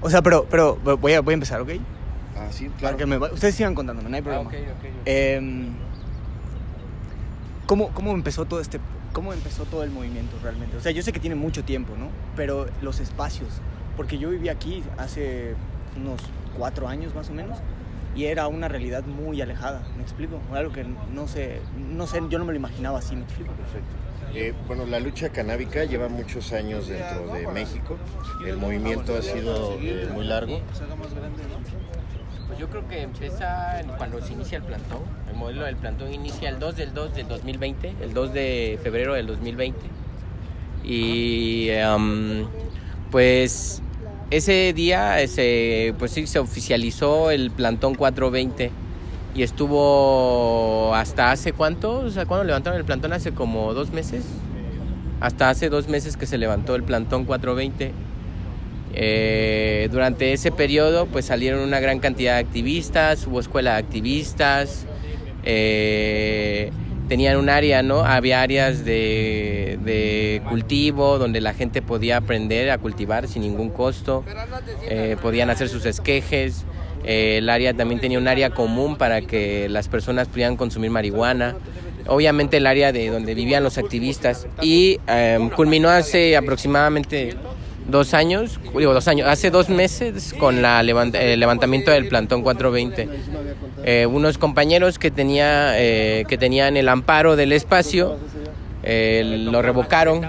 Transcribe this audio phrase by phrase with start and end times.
[0.00, 1.70] O sea, pero, pero voy a, voy a empezar, ¿ok?
[2.36, 2.96] Ah, sí, Para claro.
[2.98, 4.48] que me ustedes sigan contándome, no hay problema.
[4.48, 4.84] ok, ok.
[5.04, 5.66] Em,
[7.66, 8.80] ¿cómo, ¿Cómo empezó todo este...
[9.12, 10.76] ¿Cómo empezó todo el movimiento realmente?
[10.76, 12.08] O sea, yo sé que tiene mucho tiempo, ¿no?
[12.36, 13.48] Pero los espacios,
[13.96, 15.54] porque yo viví aquí hace
[15.96, 16.20] unos
[16.56, 17.58] cuatro años más o menos
[18.14, 20.40] y era una realidad muy alejada, ¿me explico?
[20.52, 23.52] Algo que no sé, no sé, yo no me lo imaginaba así, ¿me explico?
[23.52, 24.08] Perfecto.
[24.34, 27.96] Eh, bueno, la lucha canábica lleva muchos años dentro de México.
[28.46, 30.60] El movimiento ha sido eh, muy largo.
[32.46, 35.00] Pues yo creo que empieza cuando se inicia el plantón.
[35.30, 39.14] El modelo del plantón inicia el 2 del 2 del 2020, el 2 de febrero
[39.14, 39.78] del 2020.
[40.84, 42.46] Y em,
[43.10, 43.82] pues
[44.30, 48.70] ese día se, pues sí, se oficializó el plantón 420
[49.34, 53.12] y estuvo hasta hace cuánto, o sea, ¿cuándo levantaron el plantón?
[53.12, 54.24] Hace como dos meses.
[55.20, 57.92] Hasta hace dos meses que se levantó el plantón 420.
[58.94, 64.86] Eh, durante ese periodo pues salieron una gran cantidad de activistas, hubo escuela de activistas,
[65.44, 66.72] eh,
[67.08, 68.04] tenían un área, ¿no?
[68.04, 74.24] Había áreas de, de cultivo donde la gente podía aprender a cultivar sin ningún costo,
[74.88, 76.64] eh, podían hacer sus esquejes,
[77.04, 81.56] eh, el área también tenía un área común para que las personas pudieran consumir marihuana.
[82.06, 87.34] Obviamente el área de donde vivían los activistas y eh, culminó hace aproximadamente
[87.88, 92.42] dos años, digo dos años, hace dos meses con la levant- el levantamiento del plantón
[92.42, 93.08] 420.
[93.84, 98.16] Eh, unos compañeros que, tenía, eh, que tenían el amparo del espacio
[98.82, 100.22] eh, lo revocaron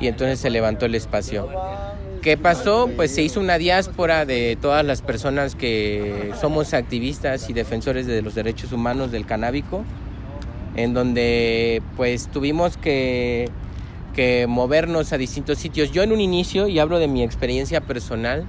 [0.00, 1.48] y entonces se levantó el espacio.
[2.22, 2.90] ¿Qué pasó?
[2.94, 8.20] Pues se hizo una diáspora de todas las personas que somos activistas y defensores de
[8.20, 9.84] los derechos humanos del canábico,
[10.74, 13.48] en donde pues tuvimos que,
[14.16, 15.92] que movernos a distintos sitios.
[15.92, 18.46] Yo en un inicio, y hablo de mi experiencia personal,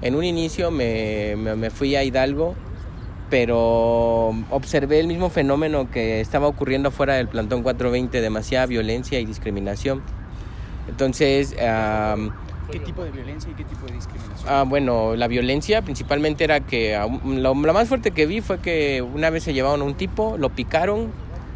[0.00, 2.54] en un inicio me, me- me fui a Hidalgo,
[3.28, 9.24] pero observé el mismo fenómeno que estaba ocurriendo afuera del plantón 420, demasiada violencia y
[9.26, 10.02] discriminación.
[10.88, 11.54] Entonces,
[12.72, 14.48] ¿Qué tipo de violencia y qué tipo de discriminación?
[14.48, 19.02] Ah, bueno, la violencia principalmente era que lo, lo más fuerte que vi fue que
[19.02, 21.10] una vez se llevaron a un tipo, lo picaron,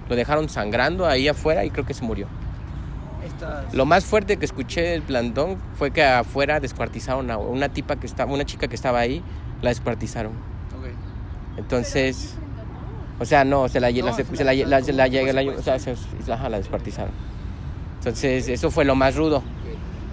[0.09, 2.27] lo dejaron sangrando ahí afuera y creo que se murió.
[3.73, 8.07] Lo más fuerte que escuché del plantón fue que afuera descuartizaron a una tipa que
[8.07, 9.23] estaba, una chica que estaba ahí,
[9.63, 10.33] la descuartizaron.
[11.57, 12.35] Entonces,
[13.21, 15.95] o sea, no, se la la- se, la- la, se o sea, se-
[16.27, 17.13] la descuartizaron.
[17.99, 19.43] Entonces, eso fue lo más rudo.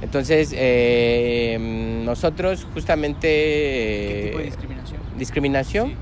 [0.01, 1.57] Entonces, eh,
[2.05, 3.27] nosotros justamente...
[3.27, 5.01] ¿Qué tipo de eh, discriminación?
[5.17, 5.95] discriminación Sí.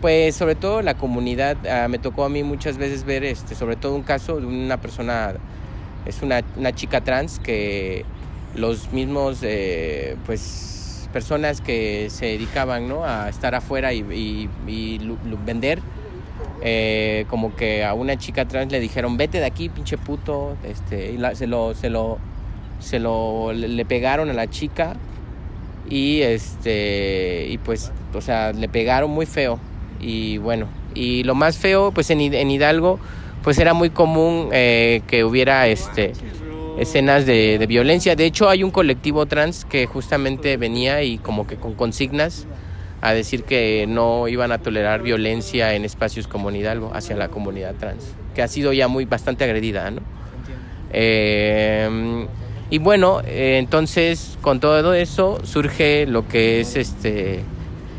[0.00, 3.76] pues sobre todo la comunidad ah, me tocó a mí muchas veces ver este sobre
[3.76, 5.34] todo un caso de una persona
[6.06, 8.04] es una, una chica trans que
[8.54, 13.04] los mismos eh, pues personas que se dedicaban ¿no?
[13.04, 14.48] a estar afuera y, y-
[15.44, 15.80] vender
[16.62, 21.18] eh, como que a una chica trans le dijeron vete de aquí pinche puto este
[21.34, 22.18] se lo se lo
[22.80, 24.94] se lo le, pegaron a la chica
[25.88, 29.58] y este y pues o sea le pegaron muy feo
[30.00, 32.98] y bueno y lo más feo pues en, en Hidalgo
[33.42, 36.12] pues era muy común eh, que hubiera este
[36.78, 38.16] escenas de, de violencia.
[38.16, 42.46] De hecho hay un colectivo trans que justamente venía y como que con consignas
[43.00, 47.28] a decir que no iban a tolerar violencia en espacios como en Hidalgo hacia la
[47.28, 50.00] comunidad trans que ha sido ya muy bastante agredida no
[50.92, 52.26] eh,
[52.72, 57.40] y bueno, eh, entonces con todo eso surge lo que es este,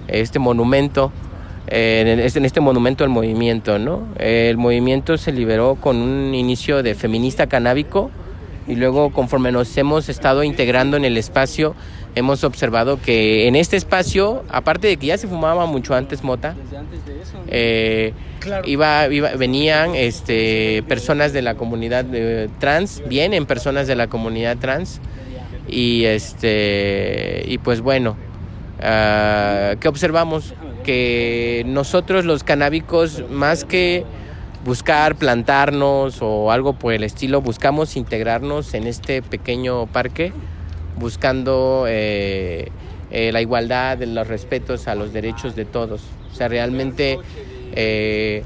[0.07, 1.11] este monumento,
[1.67, 4.07] en, este, en este monumento al movimiento, ¿no?
[4.19, 8.11] El movimiento se liberó con un inicio de feminista canábico
[8.67, 11.75] y luego conforme nos hemos estado integrando en el espacio,
[12.15, 16.55] hemos observado que en este espacio, aparte de que ya se fumaba mucho antes mota,
[17.47, 18.13] eh,
[18.65, 24.57] iba, iba- venían este, personas de la comunidad eh, trans, vienen personas de la comunidad
[24.57, 24.99] trans
[25.67, 28.15] y este y pues bueno,
[28.81, 30.53] ah, ¿qué observamos?
[30.83, 34.05] Que nosotros los canábicos, más que
[34.65, 40.31] buscar plantarnos o algo por el estilo, buscamos integrarnos en este pequeño parque,
[40.97, 42.69] buscando eh,
[43.11, 46.01] eh, la igualdad, los respetos a los derechos de todos.
[46.31, 47.19] O sea, realmente
[47.73, 48.43] eh,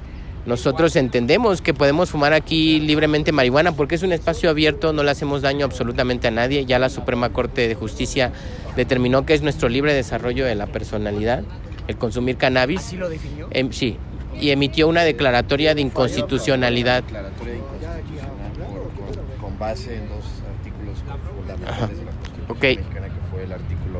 [0.47, 5.11] nosotros entendemos que podemos fumar aquí libremente marihuana porque es un espacio abierto, no le
[5.11, 6.65] hacemos daño absolutamente a nadie.
[6.65, 8.31] Ya la Suprema Corte de Justicia
[8.75, 11.43] determinó que es nuestro libre desarrollo de la personalidad
[11.87, 12.79] el consumir cannabis.
[12.79, 13.47] ¿Así lo definió?
[13.51, 13.97] Em, sí,
[14.39, 17.03] y emitió una declaratoria de inconstitucionalidad.
[17.03, 20.25] Declaratoria de inconstitucional por- con, con base en dos
[20.57, 20.97] artículos
[21.37, 22.63] fundamentales de la Constitución Ok.
[22.63, 23.99] mexicana, que fue el artículo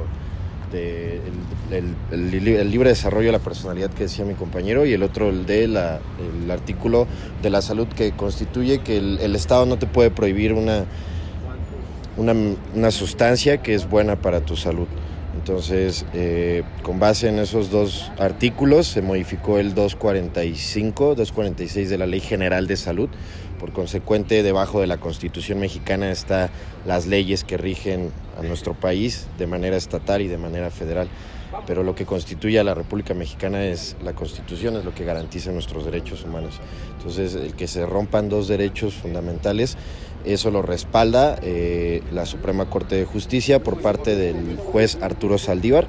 [0.71, 1.21] de
[1.71, 5.67] el, libre desarrollo de la personalidad que decía mi compañero y el otro el de
[5.67, 5.99] la,
[6.43, 7.07] el artículo
[7.41, 10.85] de la salud que constituye que el, Estado no te puede prohibir una,
[12.17, 12.33] una,
[12.73, 14.87] una, sustancia que es buena para tu salud.
[15.37, 22.07] Entonces, eh, con base en esos dos artículos se modificó el 245, 246 de la
[22.07, 23.09] Ley General de Salud.
[23.59, 26.49] Por consecuente, debajo de la Constitución mexicana están
[26.85, 31.07] las leyes que rigen a nuestro país de manera estatal y de manera federal
[31.65, 35.51] pero lo que constituye a la República Mexicana es la Constitución, es lo que garantiza
[35.51, 36.59] nuestros derechos humanos.
[36.97, 39.77] Entonces, el que se rompan dos derechos fundamentales,
[40.25, 45.87] eso lo respalda eh, la Suprema Corte de Justicia por parte del juez Arturo Saldívar,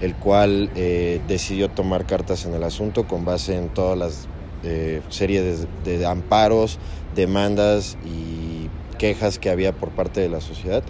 [0.00, 4.28] el cual eh, decidió tomar cartas en el asunto con base en todas las
[4.66, 6.78] eh, series de, de amparos,
[7.14, 8.68] demandas y
[8.98, 10.82] quejas que había por parte de la sociedad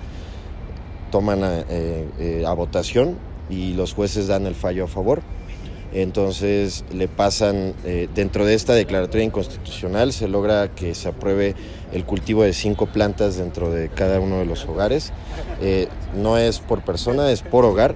[1.10, 3.16] toman a, votación
[3.48, 5.22] y los jueces dan el fallo a favor.
[5.92, 11.54] Entonces le pasan, eh, dentro de esta declaratoria inconstitucional se logra que se apruebe
[11.92, 15.12] el cultivo de cinco plantas dentro de cada uno de los hogares.
[15.62, 17.94] Eh, no es por persona, es por hogar,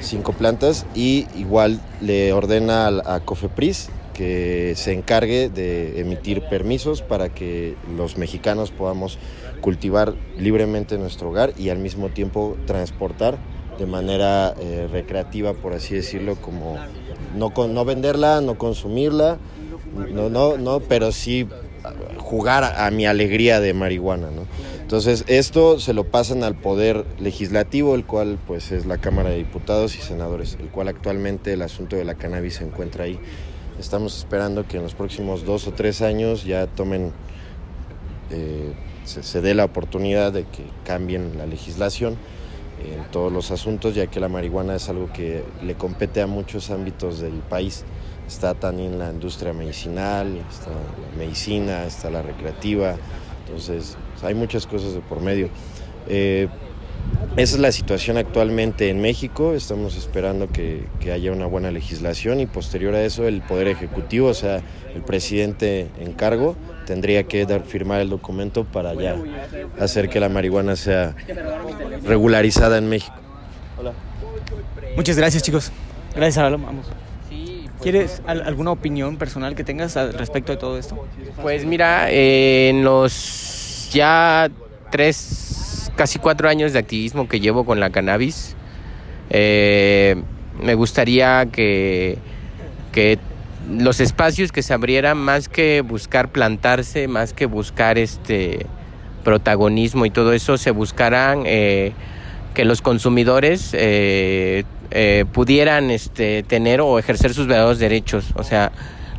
[0.00, 3.88] cinco plantas y igual le ordena a, a Cofepris
[4.20, 9.18] que se encargue de emitir permisos para que los mexicanos podamos
[9.62, 13.38] cultivar libremente nuestro hogar y al mismo tiempo transportar
[13.78, 16.76] de manera eh, recreativa, por así decirlo, como
[17.34, 19.38] no, no venderla, no consumirla,
[20.12, 21.48] no, no, no, pero sí
[22.18, 24.42] jugar a, mi alegría de marihuana, ¿no?
[24.82, 29.38] Entonces, esto se lo pasan al Poder Legislativo, el cual pues es la Cámara de
[29.38, 33.18] Diputados y Senadores, el cual actualmente el asunto de la cannabis se encuentra ahí.
[33.80, 37.12] Estamos esperando que en los próximos dos o tres años ya tomen,
[38.30, 38.74] eh,
[39.04, 42.18] se dé la oportunidad de que cambien la legislación
[42.84, 46.70] en todos los asuntos, ya que la marihuana es algo que le compete a muchos
[46.70, 47.84] ámbitos del país.
[48.28, 52.96] Está también la industria medicinal, está la medicina, está la recreativa,
[53.46, 55.48] entonces hay muchas cosas de por medio.
[56.06, 56.48] Eh,
[57.36, 59.54] esa es la situación actualmente en México.
[59.54, 64.28] Estamos esperando que, que, haya una buena legislación y posterior a eso el Poder Ejecutivo,
[64.28, 64.62] o sea,
[64.94, 66.56] el presidente en cargo,
[66.86, 69.16] tendría que dar, firmar el documento para ya
[69.78, 71.14] hacer que la marihuana sea
[72.04, 73.14] regularizada en México.
[73.78, 73.92] Hola.
[74.96, 75.70] Muchas gracias, chicos.
[76.14, 76.86] Gracias, a Vamos.
[77.80, 81.02] ¿Quieres alguna opinión personal que tengas al respecto de todo esto?
[81.40, 84.50] Pues mira, en los ya
[84.90, 85.49] tres,
[86.00, 88.56] casi cuatro años de activismo que llevo con la cannabis,
[89.28, 90.16] eh,
[90.58, 92.16] me gustaría que,
[93.70, 98.64] los espacios que se abrieran más que buscar plantarse, más que buscar este
[99.24, 101.92] protagonismo y todo eso, se buscaran eh,
[102.54, 104.64] que los consumidores eh,
[105.34, 108.32] pudieran este, tener o ejercer sus verdaderos derechos.
[108.36, 108.72] O sea,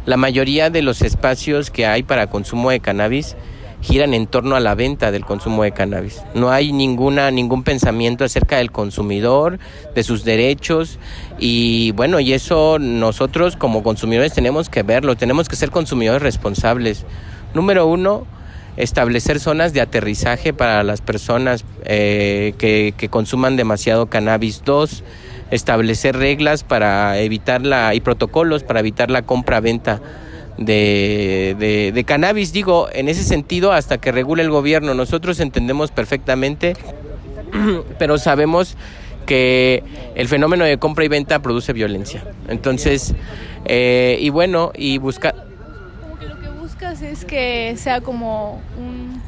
[0.07, 3.35] la mayoría de los espacios que hay para consumo de cannabis
[3.81, 6.21] giran en torno a la venta del consumo de cannabis.
[6.33, 9.59] No hay ninguna ningún pensamiento acerca del consumidor,
[9.95, 10.99] de sus derechos
[11.39, 17.05] y bueno, y eso nosotros como consumidores tenemos que verlo, tenemos que ser consumidores responsables.
[17.53, 18.25] Número uno,
[18.77, 24.63] establecer zonas de aterrizaje para las personas eh, que, que consuman demasiado cannabis.
[24.63, 25.03] Dos,
[25.51, 30.01] establecer reglas para evitar la y protocolos para evitar la compra-venta
[30.57, 32.53] de, de, cannabis.
[32.53, 36.75] Digo, en ese sentido, hasta que regule el gobierno, nosotros entendemos perfectamente,
[37.99, 38.77] pero sabemos
[39.25, 39.83] que
[40.15, 42.23] el fenómeno de compra y venta produce violencia.
[42.47, 43.13] Entonces,
[43.65, 45.35] eh, y bueno, y buscar...
[46.01, 49.20] Como que lo que buscas es que sea como un,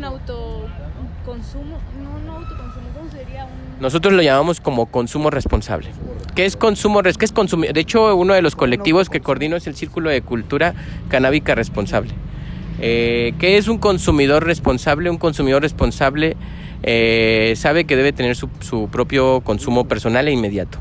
[0.00, 3.44] un autoconsumo, no, no autoconsumo, ¿cómo sería?
[3.44, 3.80] Un...
[3.80, 5.90] Nosotros lo llamamos como consumo responsable.
[6.34, 7.02] ¿Qué es consumo?
[7.02, 7.72] ¿Qué es consumir?
[7.72, 10.74] De hecho, uno de los colectivos que coordino es el Círculo de Cultura
[11.08, 12.12] Canábica Responsable.
[12.80, 15.10] Eh, ¿Qué es un consumidor responsable?
[15.10, 16.36] Un consumidor responsable
[16.82, 18.48] eh, sabe que debe tener su,
[18.90, 20.78] propio consumo personal e inmediato.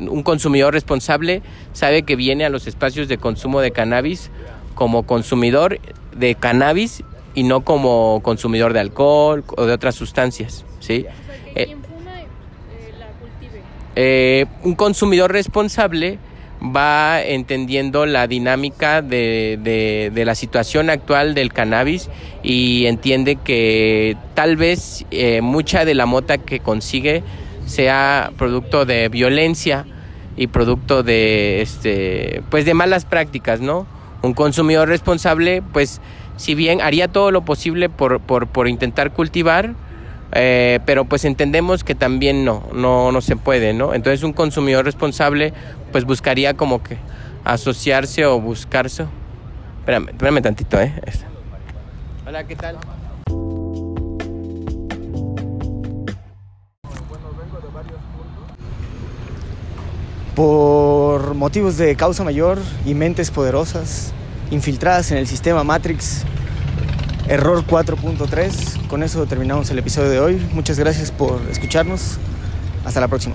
[0.00, 1.42] Un consumidor responsable
[1.74, 4.30] sabe que viene a los espacios de consumo de cannabis
[4.74, 5.78] como consumidor
[6.16, 7.02] de cannabis
[7.34, 10.64] y no como consumidor de alcohol o de otras sustancias.
[10.80, 11.06] ¿sí?
[13.96, 16.18] Eh, un consumidor responsable
[16.62, 22.08] va entendiendo la dinámica de, la situación actual del cannabis
[22.42, 27.22] y entiende que tal vez eh, mucha de la mota que consigue
[27.66, 29.84] sea producto de violencia
[30.36, 33.86] y producto de este pues de malas prácticas, ¿no?
[34.22, 36.00] Un consumidor responsable, pues
[36.38, 39.74] si bien haría todo lo posible por, por, por intentar cultivar,
[40.30, 43.94] Eh, pero pues entendemos que también no, no, no se puede, ¿no?
[43.94, 45.54] Entonces un consumidor responsable
[45.90, 46.98] pues buscaría como que
[47.44, 49.06] asociarse o buscarse.
[49.80, 50.92] Espérame, espérame tantito, ¿eh?
[52.26, 52.76] Hola, ¿qué tal?
[60.34, 64.12] Por motivos de causa mayor y mentes poderosas
[64.50, 66.22] infiltradas en el sistema Matrix,
[67.28, 68.86] error 4.3.
[68.86, 70.48] Con eso terminamos el episodio de hoy.
[70.52, 72.18] Muchas gracias por escucharnos.
[72.84, 73.34] Hasta la próxima.